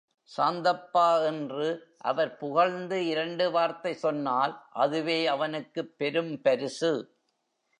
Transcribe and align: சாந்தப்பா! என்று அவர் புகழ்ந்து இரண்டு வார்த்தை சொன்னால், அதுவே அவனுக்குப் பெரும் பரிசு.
சாந்தப்பா! 0.31 1.25
என்று 1.25 1.67
அவர் 2.01 2.37
புகழ்ந்து 2.37 3.05
இரண்டு 3.05 3.51
வார்த்தை 3.51 3.93
சொன்னால், 3.95 4.55
அதுவே 4.75 5.27
அவனுக்குப் 5.27 5.97
பெரும் 5.97 6.41
பரிசு. 6.41 6.93